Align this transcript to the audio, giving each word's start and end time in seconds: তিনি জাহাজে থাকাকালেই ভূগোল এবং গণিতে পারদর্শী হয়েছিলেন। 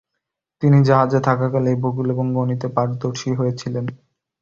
তিনি 0.61 0.77
জাহাজে 0.83 1.19
থাকাকালেই 1.27 1.77
ভূগোল 1.81 2.07
এবং 2.11 2.25
গণিতে 2.35 2.67
পারদর্শী 2.75 3.29
হয়েছিলেন। 3.33 3.85